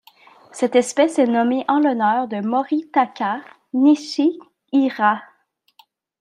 [0.51, 3.39] Cette espèce est nommée en l'honneur de Moritaka
[3.75, 5.21] Nishihira.